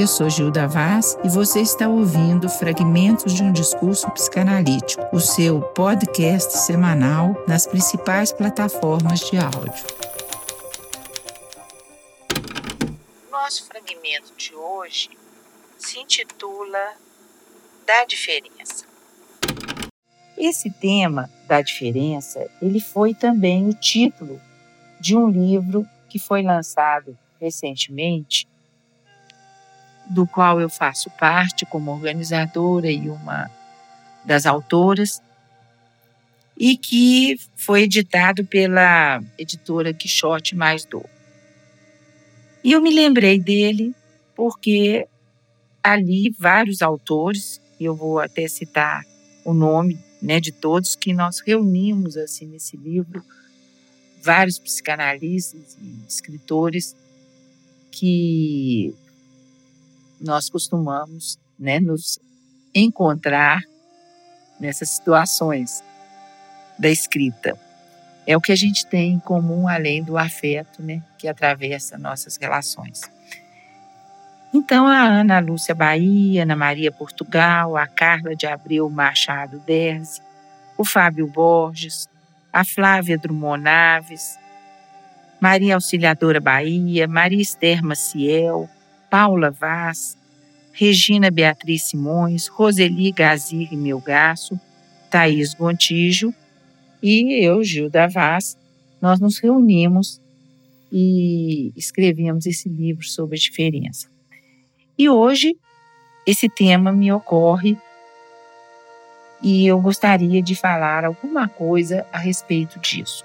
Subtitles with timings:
[0.00, 5.60] Eu sou Gilda Vaz e você está ouvindo Fragmentos de um Discurso Psicanalítico, o seu
[5.60, 9.84] podcast semanal nas principais plataformas de áudio.
[13.30, 15.10] Nosso fragmento de hoje
[15.76, 16.94] se intitula
[17.84, 18.86] Da Diferença.
[20.38, 24.40] Esse tema da diferença, ele foi também o título
[25.00, 28.46] de um livro que foi lançado recentemente
[30.10, 33.50] do qual eu faço parte como organizadora e uma
[34.24, 35.22] das autoras,
[36.58, 41.08] e que foi editado pela editora Quixote Mais Dor.
[42.62, 43.94] E eu me lembrei dele
[44.34, 45.06] porque
[45.82, 49.02] ali vários autores, e eu vou até citar
[49.44, 53.24] o nome né, de todos que nós reunimos assim nesse livro,
[54.22, 56.94] vários psicanalistas e escritores
[57.90, 58.94] que
[60.20, 62.18] nós costumamos né, nos
[62.74, 63.60] encontrar
[64.58, 65.82] nessas situações
[66.78, 67.58] da escrita.
[68.26, 72.36] É o que a gente tem em comum além do afeto né, que atravessa nossas
[72.36, 73.02] relações.
[74.52, 80.20] Então, a Ana Lúcia Bahia, Ana Maria Portugal, a Carla de Abreu Machado Derzi,
[80.76, 82.08] o Fábio Borges,
[82.52, 84.38] a Flávia Drummond Naves,
[85.40, 88.68] Maria Auxiliadora Bahia, Maria Esther Maciel,
[89.10, 90.16] Paula Vaz,
[90.72, 94.58] Regina Beatriz Simões, Roseli Gazir Melgaço,
[95.10, 96.34] Thaís Gontijo
[97.02, 98.56] e eu, Gilda Vaz,
[99.00, 100.20] nós nos reunimos
[100.92, 104.08] e escrevíamos esse livro sobre a diferença.
[104.98, 105.56] E hoje
[106.26, 107.78] esse tema me ocorre
[109.42, 113.24] e eu gostaria de falar alguma coisa a respeito disso.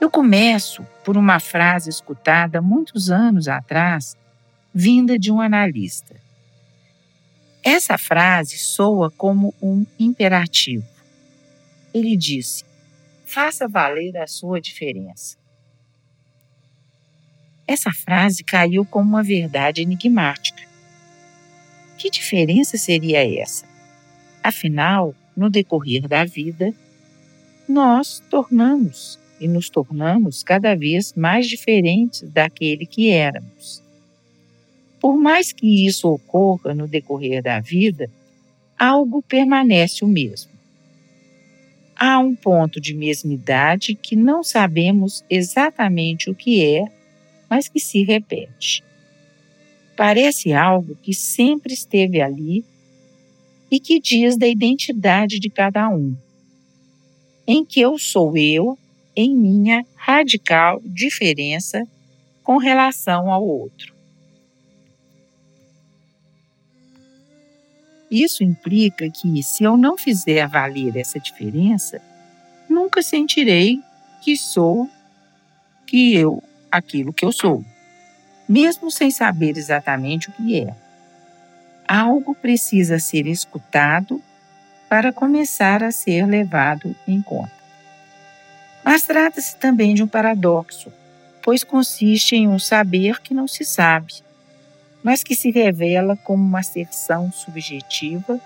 [0.00, 4.16] Eu começo por uma frase escutada muitos anos atrás
[4.72, 6.16] vinda de um analista.
[7.62, 10.86] Essa frase soa como um imperativo.
[11.92, 12.64] Ele disse:
[13.24, 15.36] faça valer a sua diferença.
[17.66, 20.62] Essa frase caiu como uma verdade enigmática.
[21.98, 23.69] Que diferença seria essa?
[24.42, 26.74] Afinal, no decorrer da vida,
[27.68, 33.82] nós tornamos e nos tornamos cada vez mais diferentes daquele que éramos.
[35.00, 38.10] Por mais que isso ocorra no decorrer da vida,
[38.78, 40.50] algo permanece o mesmo.
[41.96, 46.84] Há um ponto de mesmidade que não sabemos exatamente o que é,
[47.48, 48.82] mas que se repete.
[49.96, 52.64] Parece algo que sempre esteve ali
[53.70, 56.16] e que diz da identidade de cada um,
[57.46, 58.78] em que eu sou eu
[59.14, 61.86] em minha radical diferença
[62.42, 63.94] com relação ao outro.
[68.10, 72.02] Isso implica que, se eu não fizer valer essa diferença,
[72.68, 73.80] nunca sentirei
[74.20, 74.88] que sou
[75.86, 77.64] que eu aquilo que eu sou,
[78.48, 80.74] mesmo sem saber exatamente o que é.
[81.92, 84.22] Algo precisa ser escutado
[84.88, 87.52] para começar a ser levado em conta.
[88.84, 90.92] Mas trata-se também de um paradoxo,
[91.42, 94.22] pois consiste em um saber que não se sabe
[95.02, 98.40] mas que se revela como uma asserção subjetiva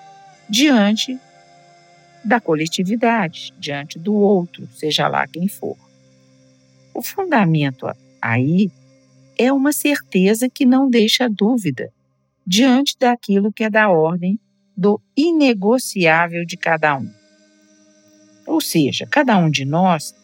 [0.49, 1.19] diante
[2.25, 5.77] da coletividade, diante do outro, seja lá quem for.
[6.95, 7.87] O fundamento
[8.23, 8.71] aí
[9.37, 11.93] é uma certeza que não deixa dúvida
[12.47, 14.39] diante daquilo que é da ordem
[14.77, 17.11] do inegociável de cada um.
[18.47, 20.15] Ou seja, cada um de nós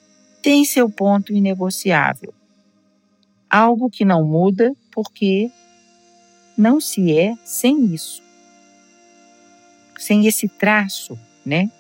[0.42, 2.34] tem seu ponto inegociável,
[3.48, 5.50] algo que não muda porque
[6.56, 8.22] não se é sem isso.
[9.98, 11.70] Sem esse traço, né,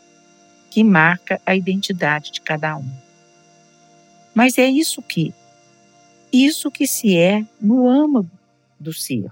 [0.70, 2.88] que marca a identidade de cada um.
[4.34, 5.34] Mas é isso que
[6.32, 8.30] isso que se é no âmago
[8.78, 9.30] do ser,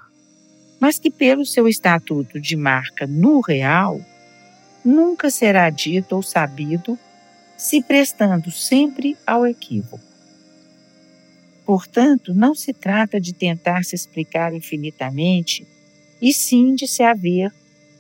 [0.81, 4.01] mas que pelo seu estatuto de marca no real
[4.85, 6.99] nunca será dito ou sabido,
[7.57, 10.01] se prestando sempre ao equívoco.
[11.67, 15.67] Portanto, não se trata de tentar se explicar infinitamente,
[16.21, 17.53] e sim de se haver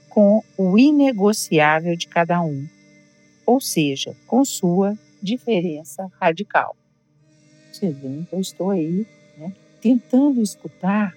[0.09, 2.67] com o inegociável de cada um,
[3.45, 6.77] ou seja, com sua diferença radical.
[7.71, 11.15] Você vê, então estou aí né, tentando escutar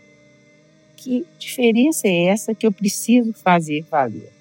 [1.01, 4.31] que diferença é essa que eu preciso fazer valer.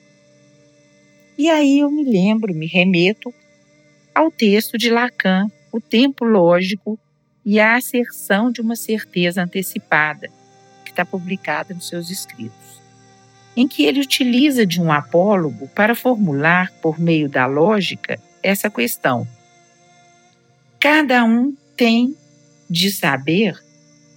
[1.39, 3.33] E aí eu me lembro, me remeto
[4.15, 6.99] ao texto de Lacan, O Tempo Lógico
[7.45, 10.29] e a asserção de uma certeza antecipada,
[10.85, 12.83] que está publicada nos seus escritos,
[13.57, 19.27] em que ele utiliza de um apólogo para formular, por meio da lógica, essa questão.
[20.79, 22.15] Cada um tem
[22.69, 23.59] de saber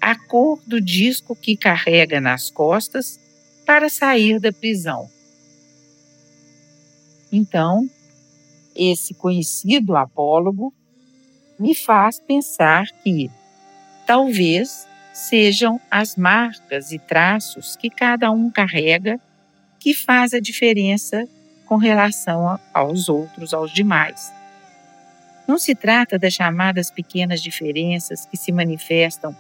[0.03, 3.17] a cor do disco que carrega nas costas
[3.65, 5.09] para sair da prisão.
[7.31, 7.89] Então,
[8.75, 10.73] esse conhecido apólogo
[11.57, 13.31] me faz pensar que
[14.05, 19.17] talvez sejam as marcas e traços que cada um carrega
[19.79, 21.25] que faz a diferença
[21.65, 24.33] com relação aos outros, aos demais.
[25.47, 29.33] Não se trata das chamadas pequenas diferenças que se manifestam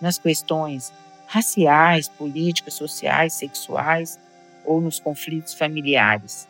[0.00, 0.92] nas questões
[1.26, 4.18] raciais, políticas, sociais, sexuais
[4.64, 6.48] ou nos conflitos familiares,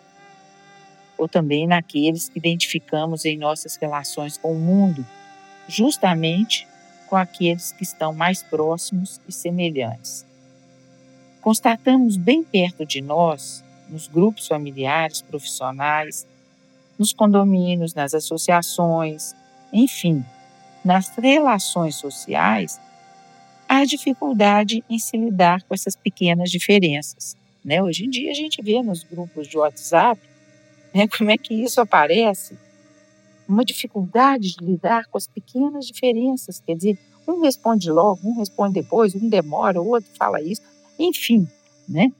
[1.17, 5.05] ou também naqueles que identificamos em nossas relações com o mundo,
[5.69, 6.67] justamente
[7.07, 10.27] com aqueles que estão mais próximos e semelhantes.
[11.41, 16.27] Constatamos bem perto de nós, nos grupos familiares, profissionais,
[16.99, 19.35] nos condomínios, nas associações,
[19.73, 20.25] enfim,
[20.85, 22.81] nas relações sociais,
[23.69, 27.37] a dificuldade em se lidar com essas pequenas diferenças.
[27.65, 27.83] Né?
[27.83, 30.21] Hoje em dia a gente vê nos grupos de WhatsApp
[30.95, 32.57] né, como é que isso aparece,
[33.49, 36.99] uma dificuldade de lidar com as pequenas diferenças, quer dizer,
[37.29, 40.63] um responde logo, um responde depois, um demora, o outro fala isso,
[40.99, 41.47] enfim,
[41.89, 42.13] né?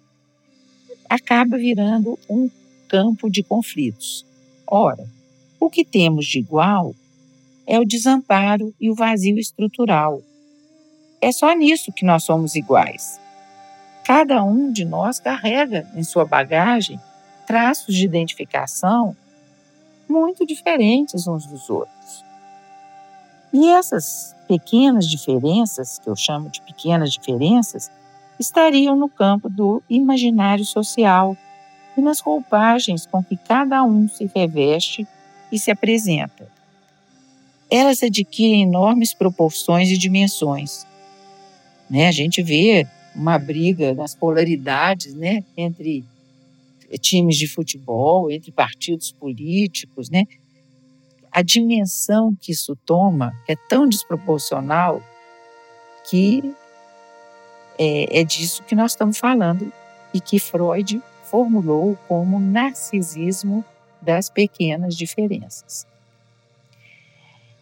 [1.09, 2.51] Acaba virando um
[2.89, 4.27] campo de conflitos.
[4.67, 5.09] Ora,
[5.59, 6.95] o que temos de igual
[7.67, 10.23] é o desamparo e o vazio estrutural.
[11.27, 13.21] É só nisso que nós somos iguais.
[14.05, 17.01] Cada um de nós carrega em sua bagagem
[17.45, 19.17] traços de identificação
[20.09, 22.25] muito diferentes uns dos outros.
[23.53, 27.91] E essas pequenas diferenças, que eu chamo de pequenas diferenças,
[28.39, 31.37] estariam no campo do imaginário social
[31.97, 35.05] e nas roupagens com que cada um se reveste
[35.51, 36.47] e se apresenta.
[37.69, 40.87] Elas adquirem enormes proporções e dimensões.
[41.89, 42.09] Né?
[42.09, 45.45] A gente vê uma briga nas polaridades né?
[45.57, 46.05] entre
[47.01, 50.25] times de futebol, entre partidos políticos, né?
[51.33, 55.03] A dimensão que isso toma é tão desproporcional
[56.09, 56.55] que
[57.79, 59.71] é, é disso que nós estamos falando
[60.15, 63.65] e que Freud formulou como narcisismo
[64.01, 65.87] das pequenas diferenças.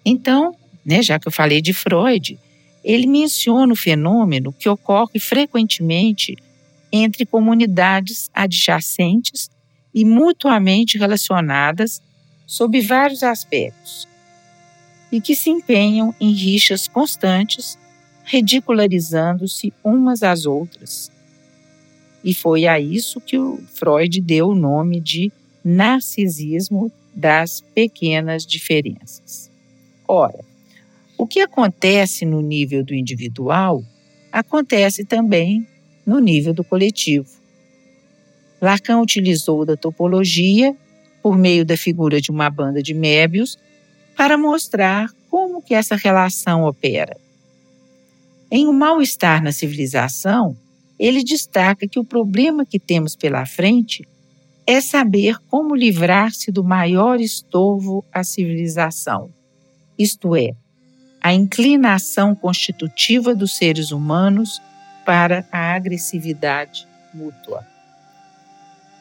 [0.05, 0.55] Então,
[0.85, 2.39] né, já que eu falei de Freud,
[2.85, 6.37] ele menciona o fenômeno que ocorre frequentemente
[6.93, 9.51] entre comunidades adjacentes
[9.93, 12.03] e mutuamente relacionadas
[12.47, 14.07] sob vários aspectos,
[15.11, 17.79] e que se empenham em rixas constantes,
[18.25, 21.11] ridicularizando-se umas às outras.
[22.23, 25.33] E foi a isso que o Freud deu o nome de
[25.65, 29.51] narcisismo das pequenas diferenças.
[30.07, 30.45] Ora,
[31.17, 33.85] o que acontece no nível do individual
[34.33, 35.67] acontece também
[36.05, 37.29] no nível do coletivo.
[38.61, 40.77] Lacan utilizou da topologia,
[41.23, 43.59] por meio da figura de uma banda de Mébius,
[44.17, 47.17] para mostrar como que essa relação opera.
[48.51, 50.57] Em O um Mal-Estar na Civilização,
[50.99, 54.07] ele destaca que o problema que temos pela frente
[54.67, 59.31] é saber como livrar-se do maior estorvo à civilização,
[59.99, 60.55] isto é,
[61.25, 64.61] a inclinação constitutiva dos seres humanos
[65.07, 67.67] para a agressividade mútua.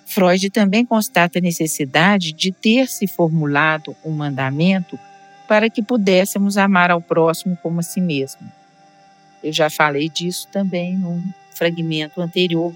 [0.06, 4.98] Freud também constata a necessidade de ter se formulado um mandamento
[5.50, 8.50] para que pudéssemos amar ao próximo como a si mesmo.
[9.44, 11.22] Eu já falei disso também num
[11.54, 12.74] fragmento anterior.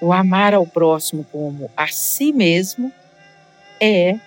[0.00, 2.90] O amar ao próximo como a si mesmo
[3.78, 4.18] é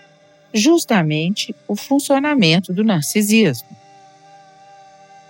[0.54, 3.85] justamente o funcionamento do narcisismo.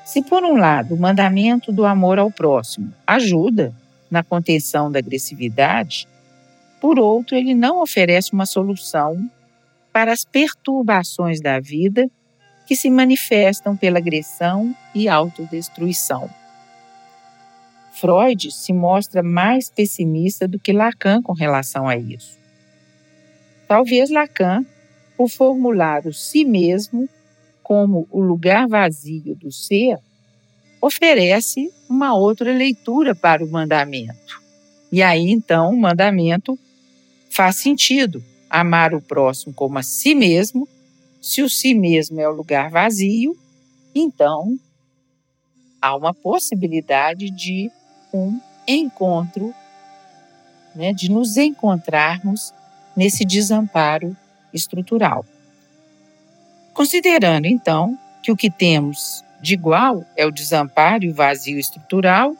[0.05, 3.73] Se, por um lado, o mandamento do amor ao próximo ajuda
[4.09, 6.07] na contenção da agressividade,
[6.79, 9.17] por outro, ele não oferece uma solução
[9.91, 12.07] para as perturbações da vida
[12.67, 16.29] que se manifestam pela agressão e autodestruição.
[17.91, 22.37] Freud se mostra mais pessimista do que Lacan com relação a isso.
[23.67, 24.63] Talvez Lacan,
[25.17, 27.09] por formular o si mesmo
[27.65, 29.97] como o lugar vazio do ser,
[30.79, 34.39] oferece uma outra leitura para o mandamento.
[34.91, 36.59] E aí, então, o mandamento
[37.31, 38.23] faz sentido.
[38.47, 40.69] Amar o próximo como a si mesmo,
[41.19, 43.35] se o si mesmo é o lugar vazio,
[43.95, 44.59] Então,
[45.81, 47.71] há uma possibilidade de
[48.13, 49.55] um encontro,
[50.75, 52.53] né, de nos encontrarmos
[52.95, 54.15] nesse desamparo
[54.53, 55.25] estrutural.
[56.75, 62.35] Considerando, então, que o que temos de igual é o desamparo e o vazio estrutural,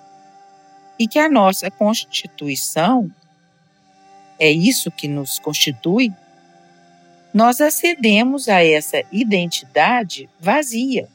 [0.99, 3.09] e que a nossa constituição
[4.37, 6.11] é isso que nos constitui,
[7.33, 11.07] nós acedemos a essa identidade vazia.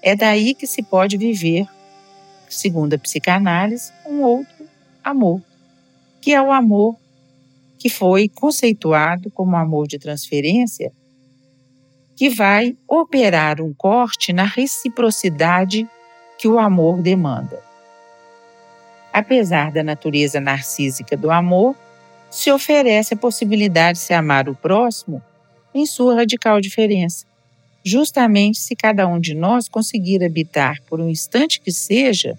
[0.00, 1.66] É daí que se pode viver,
[2.48, 4.68] segundo a psicanálise, um outro
[5.02, 5.42] amor,
[6.20, 6.96] que é o amor
[7.76, 10.92] que foi conceituado como amor de transferência,
[12.16, 15.86] que vai operar um corte na reciprocidade
[16.38, 17.62] que o amor demanda.
[19.12, 21.76] Apesar da natureza narcísica do amor,
[22.30, 25.22] se oferece a possibilidade de se amar o próximo
[25.74, 27.26] em sua radical diferença,
[27.84, 32.36] justamente se cada um de nós conseguir habitar, por um instante que seja,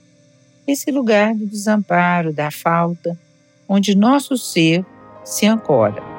[0.67, 3.17] esse lugar do desamparo, da falta,
[3.69, 4.85] onde nosso ser
[5.23, 6.16] se ancora.